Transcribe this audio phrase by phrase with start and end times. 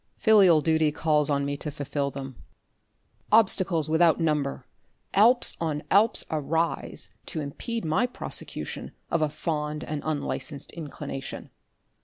[0.17, 2.35] Filial duty calls on me to fulfil them.
[3.31, 4.65] Obstacles without number,
[5.13, 11.51] Alps on Alps arise, to impede my prosecution of a fond and unlicensed inclination.